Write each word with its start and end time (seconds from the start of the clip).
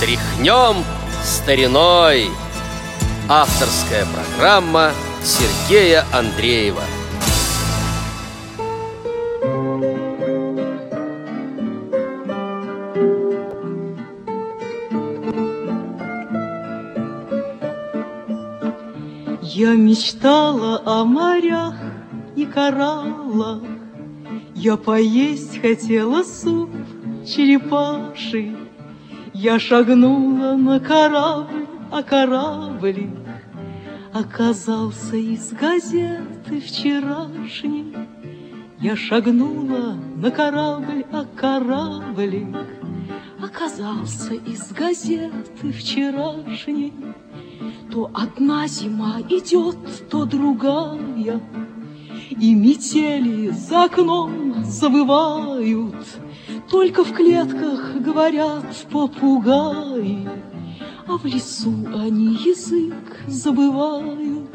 Тряхнем 0.00 0.82
стариной. 1.22 2.30
Авторская 3.28 4.06
программа 4.06 4.92
Сергея 5.22 6.06
Андреева. 6.10 6.80
Я 19.42 19.74
мечтала 19.74 20.80
о 20.86 21.04
морях 21.04 21.74
и 22.36 22.46
кораллах. 22.46 23.60
Я 24.54 24.78
поесть 24.78 25.60
хотела 25.60 26.22
суп 26.22 26.70
черепаший 27.26 28.56
Я 29.42 29.58
шагнула 29.58 30.54
на 30.54 30.78
корабль, 30.80 31.66
а 31.90 32.02
кораблик 32.02 33.08
Оказался 34.12 35.16
из 35.16 35.52
газеты 35.52 36.60
вчерашней. 36.60 37.96
Я 38.80 38.96
шагнула 38.96 39.96
на 40.16 40.30
корабль, 40.30 41.06
а 41.10 41.24
кораблик 41.24 42.54
Оказался 43.42 44.34
из 44.34 44.72
газеты 44.72 45.72
вчерашней. 45.72 46.92
То 47.90 48.10
одна 48.12 48.68
зима 48.68 49.22
идет, 49.30 50.10
то 50.10 50.26
другая, 50.26 51.40
И 52.28 52.54
метели 52.54 53.48
за 53.48 53.84
окном 53.84 54.64
завывают, 54.64 55.96
Только 56.70 57.02
в 57.02 57.12
клетках 57.12 57.96
говорят 57.98 58.64
попугаи, 58.92 60.28
А 61.08 61.18
в 61.18 61.24
лесу 61.24 61.74
они 61.92 62.36
язык 62.44 62.94
забывают. 63.26 64.48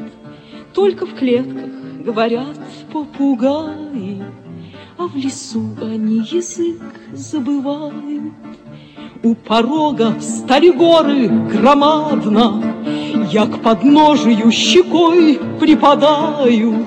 Только 0.72 1.04
в 1.04 1.14
клетках 1.14 1.70
говорят 2.00 2.56
попугаи, 2.90 4.22
А 4.96 5.06
в 5.08 5.14
лесу 5.14 5.68
они 5.82 6.20
язык 6.30 6.80
забывают. 7.12 8.32
У 9.22 9.34
порога 9.34 10.14
стали 10.20 10.70
горы 10.70 11.28
громадно, 11.28 12.62
Я 13.30 13.46
к 13.46 13.60
подножию 13.60 14.50
щекой 14.50 15.38
припадаю, 15.60 16.86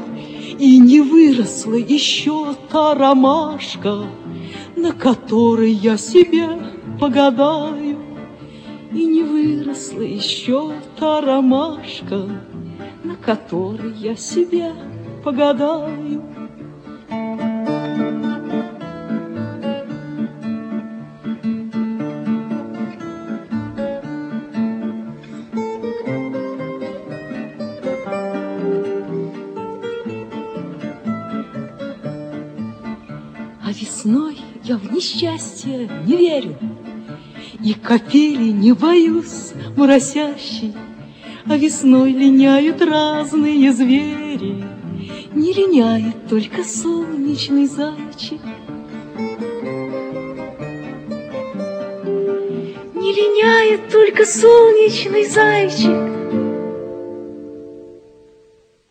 И 0.58 0.80
не 0.80 1.02
выросла 1.02 1.76
еще 1.76 2.56
та 2.72 2.96
ромашка, 2.96 4.06
На 4.82 4.94
которой 4.94 5.74
я 5.74 5.98
себе 5.98 6.48
погадаю. 7.02 7.98
И 8.94 9.06
не 9.06 9.24
выросла 9.24 10.04
еще 10.04 10.72
та 10.98 11.20
ромашка, 11.20 12.30
На 13.04 13.16
которой 13.18 13.92
я 13.96 14.16
себе 14.16 14.72
погадаю. 15.22 16.24
А 33.62 33.72
весной 33.74 34.38
я 34.70 34.78
в 34.78 34.92
несчастье 34.94 35.90
не 36.06 36.16
верю, 36.16 36.56
И 37.64 37.74
капели 37.74 38.52
не 38.52 38.74
боюсь 38.74 39.54
моросящей, 39.76 40.76
А 41.48 41.58
весной 41.58 42.12
линяют 42.12 42.80
разные 42.82 43.74
звери, 43.74 44.64
Не 45.34 45.54
линяет 45.54 46.28
только 46.28 46.64
солнечный 46.64 47.66
зайчик. 47.66 48.42
Не 52.94 53.12
линяет 53.12 53.90
только 53.90 54.24
солнечный 54.24 55.26
зайчик. 55.26 56.19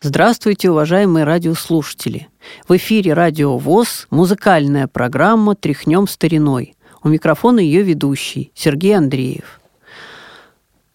Здравствуйте, 0.09 0.71
уважаемые 0.71 1.23
радиослушатели! 1.23 2.29
В 2.67 2.75
эфире 2.77 3.13
«Радио 3.13 3.59
ВОЗ» 3.59 4.07
музыкальная 4.09 4.87
программа 4.87 5.53
«Тряхнем 5.53 6.07
стариной». 6.07 6.73
У 7.03 7.09
микрофона 7.09 7.59
ее 7.59 7.83
ведущий 7.83 8.51
Сергей 8.55 8.97
Андреев. 8.97 9.61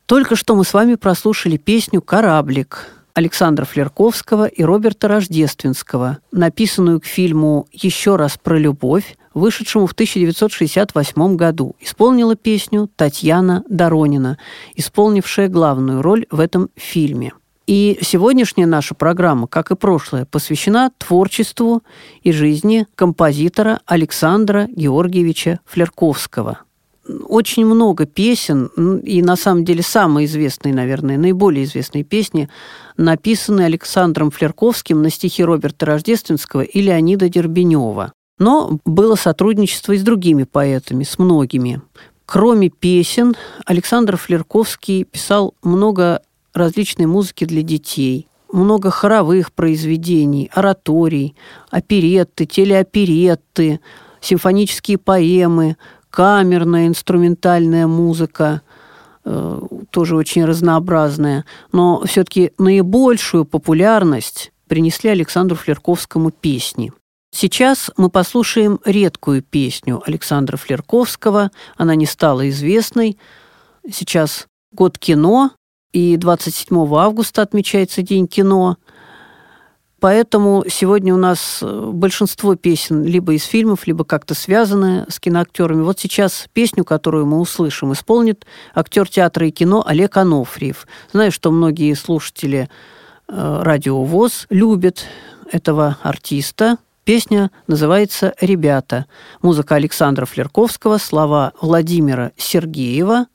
Только 0.06 0.34
что 0.34 0.56
мы 0.56 0.64
с 0.64 0.75
вами 0.75 0.97
прослушали 0.97 1.58
песню 1.58 2.02
«Кораблик» 2.02 2.88
Александра 3.14 3.64
Флерковского 3.64 4.47
и 4.47 4.64
Роберта 4.64 5.06
Рождественского, 5.06 6.19
написанную 6.32 7.00
к 7.00 7.04
фильму 7.04 7.69
«Еще 7.70 8.16
раз 8.16 8.36
про 8.36 8.58
любовь», 8.58 9.16
вышедшему 9.32 9.86
в 9.86 9.92
1968 9.92 11.36
году. 11.36 11.76
Исполнила 11.78 12.34
песню 12.34 12.91
Татьяна 12.96 13.62
Доронина, 13.69 14.38
исполнившая 14.75 15.46
главную 15.46 16.02
роль 16.02 16.26
в 16.32 16.41
этом 16.41 16.69
фильме– 16.75 17.32
и 17.66 17.98
сегодняшняя 18.02 18.66
наша 18.66 18.94
программа, 18.94 19.47
как 19.47 19.70
и 19.70 19.76
прошлая, 19.76 20.26
посвящена 20.26 20.91
творчеству 20.98 21.82
и 22.22 22.32
жизни 22.32 22.86
композитора 22.94 23.80
Александра 23.86 24.69
Георгиевича 24.70 25.60
Флерковского. 25.64 26.60
Очень 27.06 27.66
много 27.66 28.06
песен, 28.06 28.66
и 29.04 29.22
на 29.22 29.36
самом 29.36 29.64
деле 29.64 29.82
самые 29.82 30.26
известные, 30.26 30.72
наверное, 30.72 31.19
наиболее 31.19 31.64
известные 31.64 32.02
песни 32.02 32.48
написаны 32.97 33.62
Александром 33.62 34.31
Флерковским 34.31 35.02
на 35.02 35.10
стихи 35.10 35.44
Роберта 35.44 35.84
Рождественского 35.86 36.62
и 36.62 36.81
Леонида 36.81 37.28
Дербенева. 37.28 38.12
Но 38.38 38.78
было 38.84 39.16
сотрудничество 39.16 39.92
и 39.92 39.98
с 39.98 40.02
другими 40.02 40.44
поэтами, 40.44 41.04
с 41.04 41.19
многими. 41.19 41.82
Кроме 42.26 42.70
песен, 42.70 43.36
Александр 43.66 44.16
Флерковский 44.16 45.04
писал 45.04 45.54
много 45.62 46.22
различной 46.54 47.06
музыки 47.06 47.44
для 47.44 47.62
детей, 47.62 48.28
много 48.53 48.91
хоровых 48.91 49.53
произведений, 49.53 50.50
ораторий, 50.54 51.34
оперетты, 51.70 52.47
телеоперетты, 52.47 53.81
симфонические 54.20 54.98
поэмы, 54.98 55.76
камерная 56.10 56.87
инструментальная 56.87 57.88
музыка, 57.88 58.62
э, 59.25 59.60
тоже 59.91 60.16
очень 60.16 60.44
разнообразная. 60.44 61.44
Но 61.72 62.03
все-таки 62.06 62.53
наибольшую 62.56 63.44
популярность 63.44 64.53
принесли 64.69 65.10
Александру 65.10 65.56
Флерковскому 65.56 66.31
песни. 66.31 66.93
Сейчас 67.32 67.91
мы 67.97 68.10
послушаем 68.10 68.78
редкую 68.84 69.43
песню 69.43 70.00
Александра 70.06 70.56
Флерковского. 70.56 71.50
Она 71.76 71.97
не 71.97 72.06
стала 72.06 72.48
известной. 72.48 73.19
Сейчас 73.93 74.47
год 74.70 74.98
кино, 74.98 75.50
и 75.94 76.16
27 76.16 76.77
августа 76.97 77.43
отмечается 77.43 78.03
День 78.03 78.27
кино. 78.27 78.77
Поэтому 80.00 80.65
сегодня 80.69 81.15
у 81.15 81.16
нас 81.16 81.60
э, 81.62 81.91
большинство 81.93 82.56
песен 82.56 83.05
либо 83.05 83.32
из 83.32 83.44
фильмов, 83.44 83.87
либо 83.87 84.05
как-то 84.05 84.34
связаны 84.34 85.06
с 85.09 85.21
киноактерами. 85.21 85.82
Вот 85.82 86.00
сейчас 86.00 86.47
песню, 86.53 86.84
которую 86.84 87.27
мы 87.27 87.38
услышим, 87.38 87.93
исполнит 87.93 88.44
актер 88.75 89.09
театра 89.09 89.47
и 89.47 89.53
кино 89.53 89.84
Олег 89.87 90.16
Анофриев. 90.16 90.87
Знаю, 91.12 91.31
что 91.31 91.53
многие 91.53 91.94
слушатели 91.94 92.69
э, 93.28 93.61
радио 93.62 94.03
ВОЗ 94.03 94.47
любят 94.50 95.06
этого 95.50 95.97
артиста. 96.03 96.76
Песня 97.05 97.50
называется 97.69 98.34
«Ребята». 98.41 99.06
Музыка 99.43 99.76
Александра 99.76 100.26
Флерковского, 100.26 100.99
слова 100.99 101.52
Владимира 101.61 102.32
Сергеева– 102.37 103.26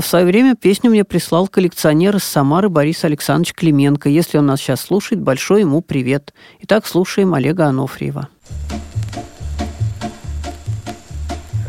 в 0.00 0.06
свое 0.06 0.24
время 0.24 0.56
песню 0.56 0.90
мне 0.90 1.04
прислал 1.04 1.48
коллекционер 1.48 2.16
из 2.16 2.24
Самары 2.24 2.70
Борис 2.70 3.04
Александрович 3.04 3.52
Клименко. 3.54 4.08
Если 4.08 4.38
он 4.38 4.46
нас 4.46 4.60
сейчас 4.60 4.80
слушает, 4.80 5.20
большой 5.20 5.60
ему 5.60 5.82
привет. 5.82 6.32
Итак, 6.60 6.86
слушаем 6.86 7.34
Олега 7.34 7.66
Анофриева. 7.66 8.28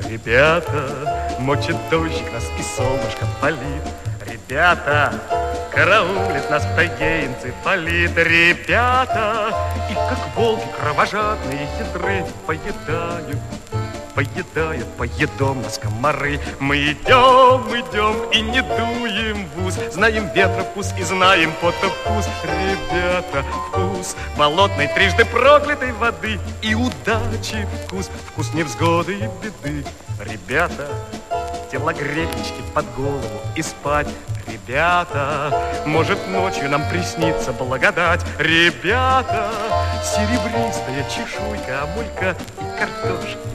Ребята, 0.09 1.37
мочит 1.39 1.75
дождик, 1.91 2.31
нас 2.31 2.45
и 2.57 2.63
солнышко 2.63 3.27
палит. 3.41 3.59
Ребята, 4.31 5.13
караулит 5.73 6.49
нас 6.49 6.63
в 6.63 6.75
тайге 6.75 7.25
энцефалит. 7.25 8.15
Ребята, 8.15 9.53
и 9.89 9.93
как 9.95 10.37
волки 10.37 10.63
кровожадные 10.79 11.67
хитры 11.77 12.25
поедают 12.45 13.39
поедают 14.15 14.87
поедом 14.97 15.61
нас 15.61 15.77
комары. 15.77 16.39
Мы 16.59 16.77
идем, 16.77 17.61
идем 17.71 18.29
и 18.31 18.41
не 18.41 18.61
дуем 18.61 19.47
в 19.55 19.65
ус, 19.65 19.75
знаем 19.91 20.29
ветра 20.33 20.63
вкус 20.63 20.93
и 20.97 21.03
знаем 21.03 21.51
пота 21.61 21.89
вкус. 21.89 22.27
Ребята, 22.43 23.43
вкус 23.67 24.15
болотной 24.37 24.87
трижды 24.87 25.25
проклятой 25.25 25.91
воды 25.93 26.39
и 26.61 26.75
удачи 26.75 27.67
вкус, 27.85 28.09
вкус 28.27 28.53
невзгоды 28.53 29.15
и 29.15 29.29
беды. 29.43 29.85
Ребята, 30.19 30.87
телогречки 31.71 32.61
под 32.73 32.85
голову 32.95 33.41
и 33.55 33.61
спать. 33.61 34.07
Ребята, 34.47 35.81
может 35.85 36.27
ночью 36.27 36.69
нам 36.69 36.87
приснится 36.89 37.53
благодать. 37.53 38.21
Ребята, 38.37 39.49
серебристая 40.03 41.03
чешуйка, 41.09 41.83
амулька 41.83 42.35
и 42.59 42.79
картошки 42.79 43.52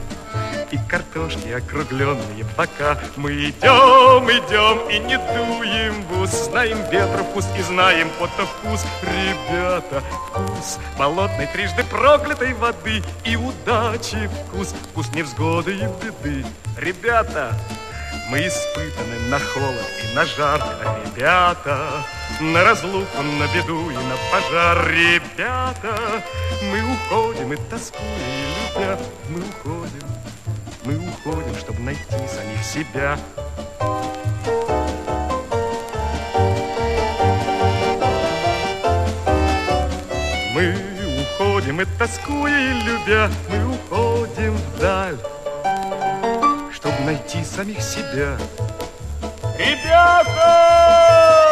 и 0.71 0.77
картошки 0.89 1.49
округленные. 1.49 2.45
Пока 2.55 2.97
Мы 3.15 3.31
идем, 3.31 4.29
идем 4.29 4.89
и 4.89 4.99
не 4.99 5.17
дуем 5.17 6.03
в 6.03 6.21
ус 6.21 6.29
Знаем 6.29 6.77
ветра 6.89 7.23
вкус 7.23 7.45
и 7.57 7.61
знаем 7.61 8.09
пота 8.19 8.45
вкус 8.45 8.85
Ребята, 9.01 10.01
вкус 10.27 10.79
болотной 10.97 11.47
трижды 11.47 11.83
проклятой 11.85 12.53
воды 12.53 13.01
И 13.25 13.35
удачи 13.35 14.29
вкус, 14.45 14.73
вкус 14.91 15.09
невзгоды 15.13 15.75
и 15.75 15.87
беды. 16.03 16.45
Ребята, 16.77 17.53
мы 18.29 18.39
испытаны 18.47 19.19
на 19.29 19.39
холод 19.39 19.89
и 20.03 20.15
на 20.15 20.25
жар. 20.25 20.61
Ребята, 21.05 21.89
на 22.39 22.63
разлуку, 22.63 23.21
на 23.21 23.47
беду 23.53 23.89
и 23.89 23.95
на 23.95 24.15
пожар. 24.31 24.87
Ребята, 24.87 26.23
мы 26.61 26.93
уходим 26.93 27.53
и 27.53 27.57
тоскуя 27.69 28.03
и 28.03 28.79
любя 28.79 28.99
Мы 29.29 29.39
уходим 29.39 30.18
мы 30.83 30.97
уходим, 30.97 31.55
чтобы 31.55 31.79
найти 31.81 32.01
самих 32.09 32.63
себя. 32.63 33.17
Мы 40.53 40.75
уходим 41.21 41.81
и 41.81 41.85
тоскуя 41.97 42.59
и 42.59 42.73
любя, 42.81 43.29
мы 43.49 43.75
уходим 43.75 44.55
вдаль, 44.75 45.17
чтобы 46.73 46.99
найти 47.05 47.43
самих 47.43 47.81
себя. 47.81 48.37
Ребята! 49.57 51.48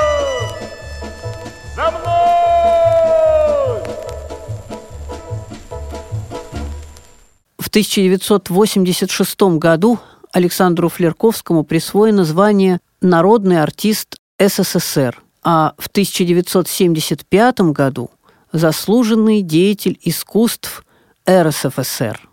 В 7.67 7.69
1986 7.69 9.41
году 9.59 9.99
Александру 10.31 10.87
Флерковскому 10.87 11.65
присвоено 11.65 12.23
звание 12.23 12.79
«Народный 13.01 13.61
артист 13.61 14.15
СССР», 14.39 15.21
а 15.43 15.73
в 15.77 15.87
1975 15.87 17.59
году 17.73 18.09
«Заслуженный 18.53 19.41
деятель 19.41 19.99
искусств 20.01 20.85
РСФСР». 21.29 22.29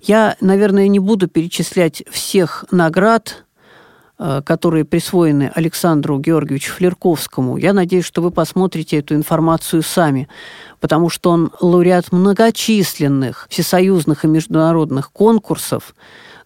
Я, 0.00 0.36
наверное, 0.40 0.88
не 0.88 0.98
буду 0.98 1.28
перечислять 1.28 2.02
всех 2.10 2.64
наград, 2.72 3.44
которые 4.18 4.84
присвоены 4.84 5.52
Александру 5.54 6.18
Георгиевичу 6.18 6.72
Флерковскому. 6.72 7.56
Я 7.56 7.72
надеюсь, 7.72 8.04
что 8.04 8.20
вы 8.20 8.30
посмотрите 8.30 8.98
эту 8.98 9.14
информацию 9.14 9.82
сами, 9.82 10.28
потому 10.80 11.08
что 11.08 11.30
он 11.30 11.52
лауреат 11.60 12.10
многочисленных 12.10 13.46
всесоюзных 13.48 14.24
и 14.24 14.28
международных 14.28 15.12
конкурсов, 15.12 15.94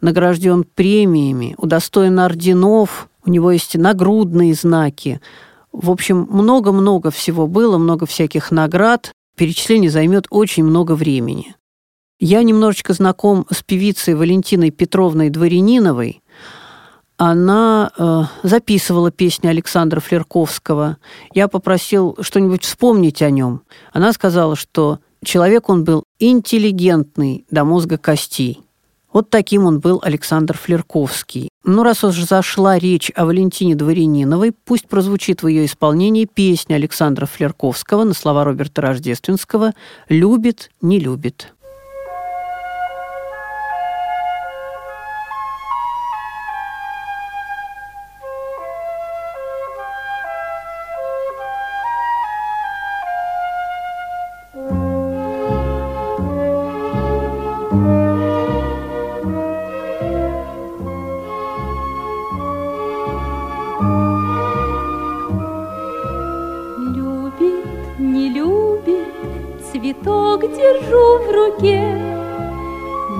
награжден 0.03 0.65
премиями, 0.65 1.55
удостоен 1.57 2.19
орденов, 2.19 3.09
у 3.25 3.31
него 3.31 3.53
есть 3.53 3.77
нагрудные 3.77 4.55
знаки. 4.55 5.21
В 5.73 5.91
общем, 5.91 6.27
много-много 6.31 7.11
всего 7.11 7.47
было, 7.47 7.79
много 7.79 8.05
всяких 8.05 8.51
наград. 8.51 9.13
Перечисление 9.37 9.91
займет 9.91 10.27
очень 10.29 10.65
много 10.65 10.95
времени. 10.95 11.57
Я 12.19 12.43
немножечко 12.43 12.93
знаком 12.93 13.47
с 13.51 13.63
певицей 13.63 14.15
Валентиной 14.15 14.71
Петровной 14.71 15.31
Дворяниновой. 15.31 16.22
Она 17.25 17.93
э, 17.97 18.23
записывала 18.43 19.13
песни 19.13 19.47
Александра 19.47 20.01
Флерковского. 20.01 20.97
Я 21.33 21.47
попросил 21.47 22.17
что-нибудь 22.21 22.65
вспомнить 22.65 23.23
о 23.23 23.31
нем. 23.31 23.63
Она 23.93 24.13
сказала, 24.13 24.57
что 24.57 24.99
человек 25.25 25.69
он 25.69 25.85
был 25.85 26.03
интеллигентный 26.19 27.47
до 27.49 27.65
мозга 27.65 27.97
костей. 27.97 28.63
Вот 29.13 29.31
таким 29.31 29.67
он 29.67 29.79
был 29.79 30.01
Александр 30.03 30.59
Флерковский. 30.59 31.49
Ну, 31.63 31.85
раз 31.85 32.03
уж 32.03 32.21
зашла 32.25 32.77
речь 32.77 33.13
о 33.15 33.25
Валентине 33.25 33.77
Дворяниновой, 33.77 34.51
пусть 34.51 34.89
прозвучит 34.89 35.45
в 35.45 35.47
ее 35.47 35.67
исполнении 35.67 36.25
песня 36.25 36.75
Александра 36.75 37.27
Флерковского 37.27 38.03
на 38.03 38.15
слова 38.15 38.43
Роберта 38.43 38.83
Рождественского 38.83 39.75
«Любит, 40.09 40.73
не 40.81 40.99
любит». 40.99 41.53
Цветок 70.03 70.41
держу 70.41 71.19
в 71.19 71.31
руке. 71.31 71.81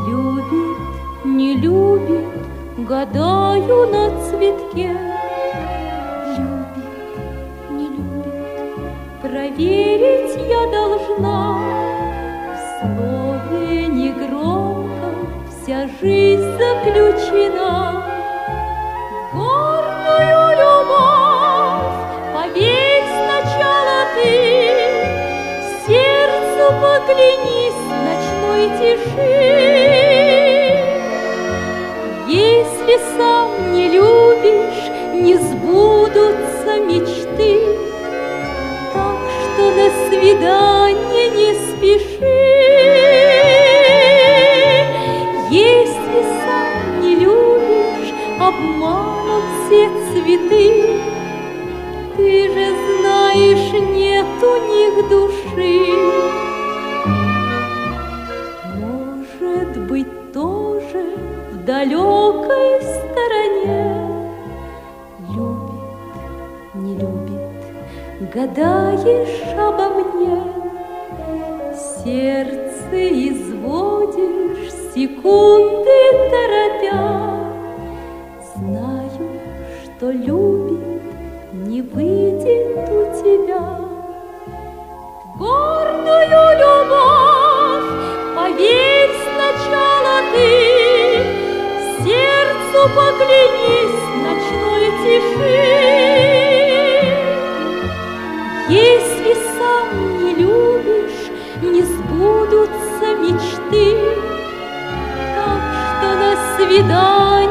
Любит, 0.09 0.79
не 1.25 1.55
любит, 1.57 2.25
гадаю 2.79 3.87
на 3.87 4.11
цветке. 4.29 4.91
Любит, 6.39 7.71
не 7.71 7.89
любит, 7.89 9.23
проверить 9.23 10.37
я 10.49 10.63
должна. 10.71 11.59
В 12.53 12.61
слове 12.81 13.87
негромко 13.87 15.09
вся 15.49 15.89
жизнь 16.01 16.59
заключена. 16.59 17.62
Сердцу 26.83 27.03
поклянись 27.07 27.83
ночной 28.05 28.65
тиши. 28.79 29.33
Если 32.29 32.99
сам 33.17 33.73
не 33.73 33.89
любишь, 33.89 34.91
не 35.15 35.37
сбудутся 35.37 36.81
мечты, 36.81 37.79
так 38.93 39.19
что 39.43 39.63
до 39.77 39.91
свидания 40.09 41.27
не 41.31 41.55
спеши. 41.55 42.39
Если 45.51 46.23
сам 46.45 47.03
не 47.03 47.17
любишь, 47.17 48.13
обманут 48.41 49.45
все 49.67 49.83
цветы, 50.11 50.67
ты 52.17 52.49
же 52.53 52.67
знаешь, 53.01 53.73
нет 53.73 54.27
у 54.43 54.57
них 54.73 55.09
души. 55.09 55.92
Далекой 61.83 62.81
стороне 62.81 64.07
Любит, 65.35 66.75
не 66.75 66.95
любит, 66.95 67.41
гадаешь 68.33 69.43
обо 69.59 69.89
мне. 69.89 70.43
Сердце 71.75 73.09
изводишь, 73.31 74.73
секунды 74.95 75.99
торопя. 76.31 77.51
Знаю, 78.55 79.29
что 79.85 80.11
любит, 80.11 81.03
не 81.53 81.83
выйдет 81.83 82.89
у 82.91 83.03
тебя. 83.23 83.79
Гордую 85.37 86.52
поклянись 92.89 94.03
ночной 94.25 94.85
тиши. 95.03 95.83
Если 98.69 99.35
сам 99.57 99.87
не 100.25 100.35
любишь, 100.35 101.31
не 101.63 101.83
сбудутся 101.83 103.07
мечты, 103.21 103.87
Так 105.37 105.63
что 105.89 106.09
на 106.23 106.31
свидание 106.57 107.42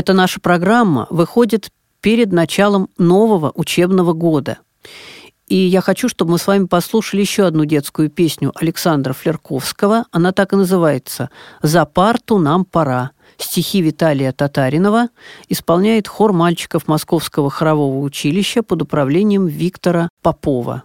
Эта 0.00 0.14
наша 0.14 0.40
программа 0.40 1.06
выходит 1.10 1.70
перед 2.00 2.32
началом 2.32 2.88
нового 2.96 3.52
учебного 3.54 4.14
года. 4.14 4.56
И 5.46 5.56
я 5.56 5.82
хочу, 5.82 6.08
чтобы 6.08 6.30
мы 6.30 6.38
с 6.38 6.46
вами 6.46 6.64
послушали 6.64 7.20
еще 7.20 7.44
одну 7.44 7.66
детскую 7.66 8.08
песню 8.08 8.50
Александра 8.54 9.12
Флерковского. 9.12 10.06
Она 10.10 10.32
так 10.32 10.54
и 10.54 10.56
называется 10.56 11.28
«За 11.60 11.84
парту 11.84 12.38
нам 12.38 12.64
пора». 12.64 13.10
Стихи 13.36 13.82
Виталия 13.82 14.32
Татаринова 14.32 15.10
исполняет 15.50 16.08
хор 16.08 16.32
мальчиков 16.32 16.88
Московского 16.88 17.50
хорового 17.50 18.00
училища 18.00 18.62
под 18.62 18.80
управлением 18.80 19.48
Виктора 19.48 20.08
Попова. 20.22 20.82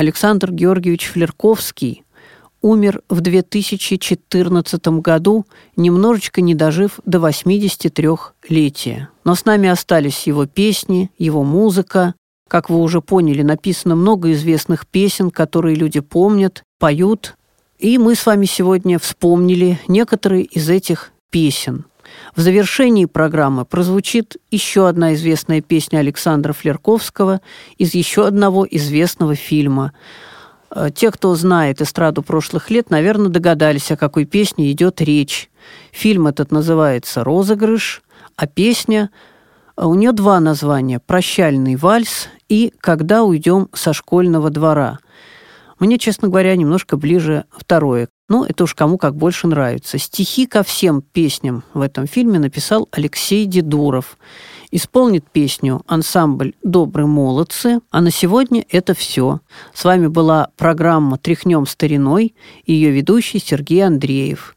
Александр 0.00 0.50
Георгиевич 0.50 1.08
Флерковский 1.08 2.04
умер 2.62 3.02
в 3.10 3.20
2014 3.20 4.86
году, 5.02 5.44
немножечко 5.76 6.40
не 6.40 6.54
дожив 6.54 7.00
до 7.04 7.18
83-летия. 7.18 9.08
Но 9.24 9.34
с 9.34 9.44
нами 9.44 9.68
остались 9.68 10.26
его 10.26 10.46
песни, 10.46 11.10
его 11.18 11.44
музыка. 11.44 12.14
Как 12.48 12.70
вы 12.70 12.78
уже 12.78 13.02
поняли, 13.02 13.42
написано 13.42 13.94
много 13.94 14.32
известных 14.32 14.86
песен, 14.86 15.30
которые 15.30 15.76
люди 15.76 16.00
помнят, 16.00 16.62
поют. 16.78 17.36
И 17.78 17.98
мы 17.98 18.14
с 18.14 18.24
вами 18.24 18.46
сегодня 18.46 18.98
вспомнили 18.98 19.78
некоторые 19.86 20.44
из 20.44 20.70
этих 20.70 21.12
песен. 21.30 21.84
В 22.34 22.40
завершении 22.40 23.06
программы 23.06 23.64
прозвучит 23.64 24.36
еще 24.50 24.88
одна 24.88 25.14
известная 25.14 25.60
песня 25.60 25.98
Александра 25.98 26.52
Флерковского 26.52 27.40
из 27.78 27.94
еще 27.94 28.26
одного 28.26 28.66
известного 28.70 29.34
фильма. 29.34 29.92
Э, 30.70 30.90
те, 30.94 31.10
кто 31.10 31.34
знает 31.34 31.80
эстраду 31.80 32.22
прошлых 32.22 32.70
лет, 32.70 32.90
наверное, 32.90 33.28
догадались, 33.28 33.90
о 33.90 33.96
какой 33.96 34.24
песне 34.24 34.70
идет 34.70 35.00
речь. 35.00 35.50
Фильм 35.92 36.26
этот 36.26 36.52
называется 36.52 37.24
«Розыгрыш», 37.24 38.02
а 38.36 38.46
песня 38.46 39.10
э, 39.76 39.84
у 39.84 39.94
нее 39.94 40.12
два 40.12 40.40
названия 40.40 41.00
«Прощальный 41.00 41.76
вальс» 41.76 42.28
и 42.48 42.72
«Когда 42.80 43.24
уйдем 43.24 43.68
со 43.72 43.92
школьного 43.92 44.50
двора». 44.50 44.98
Мне, 45.80 45.98
честно 45.98 46.28
говоря, 46.28 46.54
немножко 46.56 46.96
ближе 46.98 47.44
второе. 47.50 48.08
Ну, 48.30 48.44
это 48.44 48.64
уж 48.64 48.74
кому 48.76 48.96
как 48.96 49.16
больше 49.16 49.48
нравится. 49.48 49.98
Стихи 49.98 50.46
ко 50.46 50.62
всем 50.62 51.02
песням 51.02 51.64
в 51.74 51.80
этом 51.80 52.06
фильме 52.06 52.38
написал 52.38 52.88
Алексей 52.92 53.44
Дедуров. 53.44 54.16
Исполнит 54.70 55.28
песню 55.28 55.82
ансамбль 55.88 56.54
«Добрые 56.62 57.08
молодцы». 57.08 57.80
А 57.90 58.00
на 58.00 58.12
сегодня 58.12 58.64
это 58.70 58.94
все. 58.94 59.40
С 59.74 59.82
вами 59.84 60.06
была 60.06 60.50
программа 60.56 61.18
«Тряхнем 61.18 61.66
стариной» 61.66 62.36
и 62.64 62.72
ее 62.72 62.92
ведущий 62.92 63.40
Сергей 63.40 63.84
Андреев. 63.84 64.56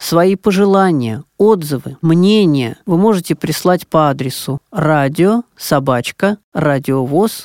Свои 0.00 0.34
пожелания, 0.34 1.22
отзывы, 1.38 1.98
мнения 2.02 2.76
вы 2.86 2.96
можете 2.98 3.36
прислать 3.36 3.86
по 3.86 4.10
адресу 4.10 4.58
радио 4.72 5.44
собачка 5.56 6.38
радиовоз.ру. 6.52 7.44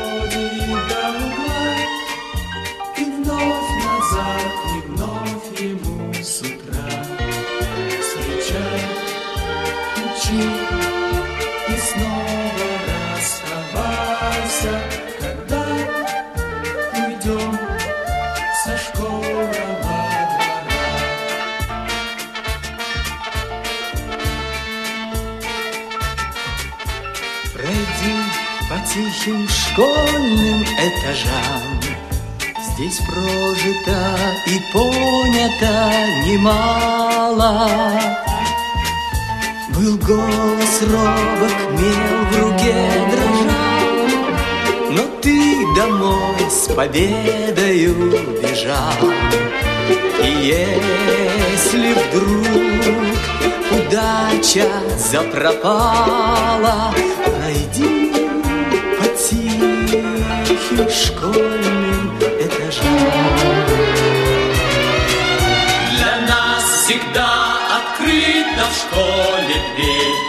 этажам 30.87 31.79
Здесь 32.73 32.99
прожито 32.99 34.17
и 34.47 34.59
понято 34.73 35.91
немало. 36.25 37.69
Был 39.75 39.97
голос 39.97 40.81
робок, 40.83 41.57
мел 41.71 42.25
в 42.29 42.39
руке 42.39 42.75
дрожал 43.11 43.95
Но 44.91 45.03
ты 45.21 45.65
домой 45.75 46.49
с 46.49 46.73
победою 46.73 47.93
бежал 48.41 49.11
И 50.23 50.29
если 50.53 51.93
вдруг 51.93 52.91
удача 53.71 54.67
запропала 54.97 56.93
тихим 57.73 58.30
школьным 60.89 62.17
этажам. 62.19 62.97
Для 65.91 66.15
нас 66.27 66.63
всегда 66.63 67.57
открыта 67.77 68.65
в 68.69 68.75
школе 68.77 69.55
дверь. 69.75 70.19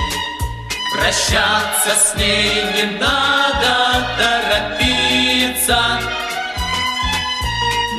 Прощаться 0.99 1.93
с 2.05 2.15
ней 2.17 2.65
не 2.75 2.99
надо 2.99 4.07
торопиться. 4.19 5.79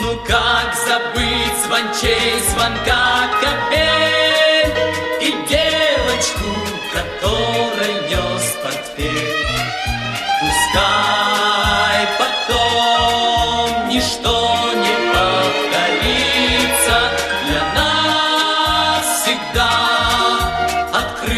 Ну 0.02 0.18
как 0.28 0.76
забыть 0.86 1.58
звончей 1.66 2.42
звонка 2.50 3.30
капель 3.42 4.23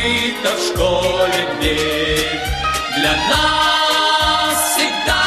открыта 0.05 0.55
в 0.55 0.59
школе 0.59 1.47
дверь 1.59 2.39
для 2.95 3.12
нас 3.27 4.75
всегда. 4.75 5.25